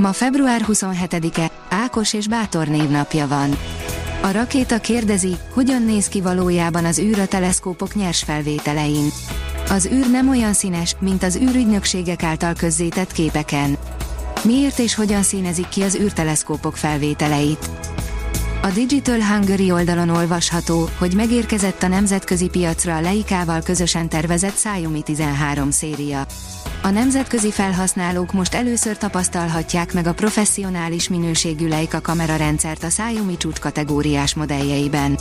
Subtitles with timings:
[0.00, 3.58] Ma február 27-e, Ákos és Bátor névnapja van.
[4.22, 9.10] A rakéta kérdezi, hogyan néz ki valójában az űr a teleszkópok nyers felvételein.
[9.68, 13.76] Az űr nem olyan színes, mint az űrügynökségek által közzétett képeken.
[14.44, 17.70] Miért és hogyan színezik ki az űrteleszkópok felvételeit?
[18.62, 25.02] A Digital Hungary oldalon olvasható, hogy megérkezett a nemzetközi piacra a Leikával közösen tervezett Xiaomi
[25.02, 26.26] 13 széria.
[26.82, 33.58] A nemzetközi felhasználók most először tapasztalhatják meg a professzionális minőségű Leica kamerarendszert a Xiaomi csúcs
[33.58, 35.18] kategóriás modelljeiben.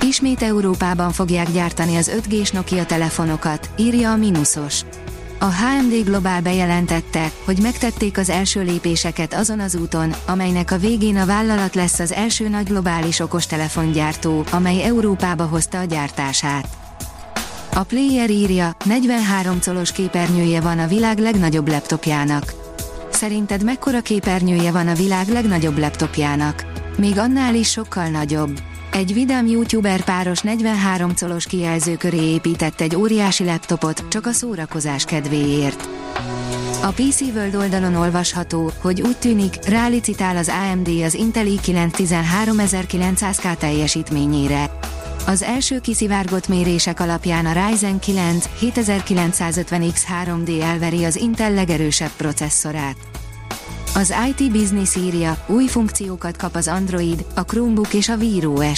[0.00, 4.80] Ismét Európában fogják gyártani az 5G-s Nokia telefonokat, írja a Minusos.
[5.38, 11.16] A HMD Global bejelentette, hogy megtették az első lépéseket azon az úton, amelynek a végén
[11.16, 16.85] a vállalat lesz az első nagy globális okostelefongyártó, amely Európába hozta a gyártását.
[17.76, 22.54] A Player írja, 43 colos képernyője van a világ legnagyobb laptopjának.
[23.10, 26.64] Szerinted mekkora képernyője van a világ legnagyobb laptopjának?
[26.98, 28.60] Még annál is sokkal nagyobb.
[28.92, 35.04] Egy vidám youtuber páros 43 colos kijelző köré épített egy óriási laptopot, csak a szórakozás
[35.04, 35.88] kedvéért.
[36.82, 41.90] A PC World oldalon olvasható, hogy úgy tűnik, rálicitál az AMD az Intel i9
[42.44, 44.70] 13900K teljesítményére.
[45.26, 52.96] Az első kiszivárgott mérések alapján a Ryzen 9 7950X 3D elveri az Intel legerősebb processzorát.
[53.94, 58.72] Az IT Business írja, új funkciókat kap az Android, a Chromebook és a Wear.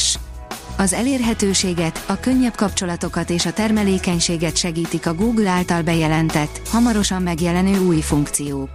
[0.76, 7.78] Az elérhetőséget, a könnyebb kapcsolatokat és a termelékenységet segítik a Google által bejelentett, hamarosan megjelenő
[7.78, 8.70] új funkciók.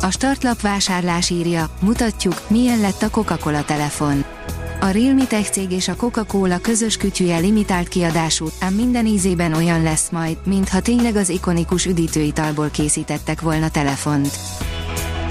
[0.00, 4.24] A startlap vásárlás írja, mutatjuk, milyen lett a Coca-Cola telefon.
[4.82, 9.82] A Realme Tech cég és a Coca-Cola közös kütyüje limitált kiadású, ám minden ízében olyan
[9.82, 14.38] lesz majd, mintha tényleg az ikonikus üdítőitalból készítettek volna telefont.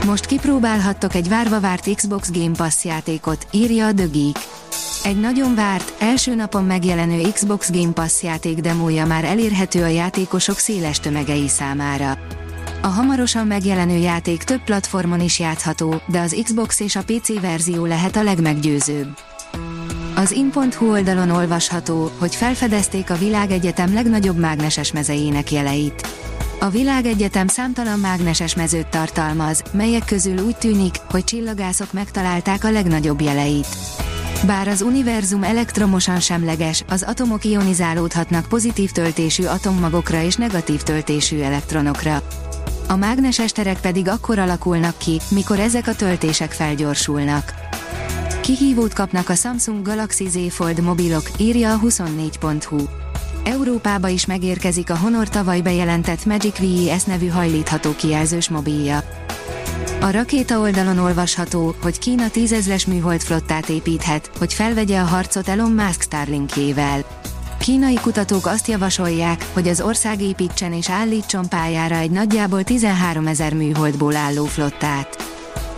[0.05, 4.35] Most kipróbálhattok egy várva várt Xbox Game Pass játékot, írja a The Geek.
[5.03, 10.57] Egy nagyon várt, első napon megjelenő Xbox Game Pass játék demója már elérhető a játékosok
[10.57, 12.17] széles tömegei számára.
[12.81, 17.85] A hamarosan megjelenő játék több platformon is játszható, de az Xbox és a PC verzió
[17.85, 19.29] lehet a legmeggyőzőbb.
[20.21, 26.07] Az in.hu oldalon olvasható, hogy felfedezték a világegyetem legnagyobb mágneses mezejének jeleit.
[26.59, 33.21] A világegyetem számtalan mágneses mezőt tartalmaz, melyek közül úgy tűnik, hogy csillagászok megtalálták a legnagyobb
[33.21, 33.67] jeleit.
[34.45, 42.21] Bár az univerzum elektromosan semleges, az atomok ionizálódhatnak pozitív töltésű atommagokra és negatív töltésű elektronokra.
[42.87, 47.53] A mágneses terek pedig akkor alakulnak ki, mikor ezek a töltések felgyorsulnak.
[48.41, 52.77] Kihívót kapnak a Samsung Galaxy Z Fold mobilok, írja a 24.hu.
[53.43, 59.03] Európába is megérkezik a Honor tavaly bejelentett Magic VES nevű hajlítható kijelzős mobilja.
[59.99, 65.71] A rakéta oldalon olvasható, hogy Kína tízezres műhold flottát építhet, hogy felvegye a harcot Elon
[65.71, 67.03] Musk Starlinkjével.
[67.59, 73.53] Kínai kutatók azt javasolják, hogy az ország építsen és állítson pályára egy nagyjából 13 ezer
[73.53, 75.20] műholdból álló flottát.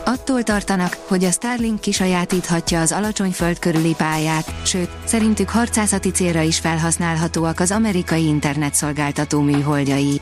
[0.06, 6.42] Attól tartanak, hogy a Starlink kisajátíthatja az alacsony föld körüli pályát, sőt, szerintük harcászati célra
[6.42, 10.22] is felhasználhatóak az amerikai internetszolgáltató műholdjai.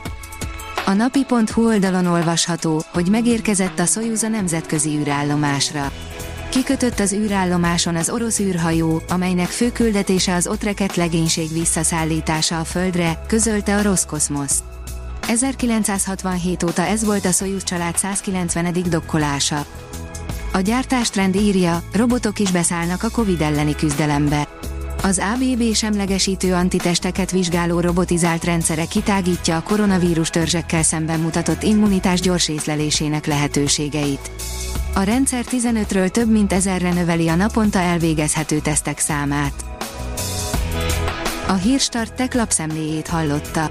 [0.86, 5.92] A napi.hu oldalon olvasható, hogy megérkezett a Soyuz a nemzetközi űrállomásra.
[6.48, 12.64] Kikötött az űrállomáson az orosz űrhajó, amelynek fő küldetése az ott rekedt legénység visszaszállítása a
[12.64, 14.62] Földre, közölte a Roszkoszmosz.
[15.28, 18.72] 1967 óta ez volt a Soyuz család 190.
[18.88, 19.64] dokkolása.
[20.52, 24.48] A gyártástrend írja, robotok is beszállnak a Covid elleni küzdelembe.
[25.02, 32.48] Az ABB semlegesítő antitesteket vizsgáló robotizált rendszere kitágítja a koronavírus törzsekkel szemben mutatott immunitás gyors
[32.48, 34.30] észlelésének lehetőségeit.
[34.94, 39.64] A rendszer 15-ről több mint ezerre növeli a naponta elvégezhető tesztek számát.
[41.48, 43.70] A Hírstart tech lapszemléjét hallotta.